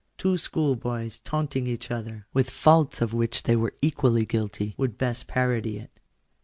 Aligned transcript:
Two 0.17 0.35
school 0.35 0.75
boys 0.75 1.19
taunting 1.19 1.67
each 1.67 1.91
other, 1.91 2.25
with 2.33 2.49
faults 2.49 3.03
of 3.03 3.13
which 3.13 3.43
they 3.43 3.55
were 3.55 3.75
equally 3.83 4.25
guilty, 4.25 4.73
would 4.75 4.97
best 4.97 5.27
parody 5.27 5.77
it. 5.77 5.91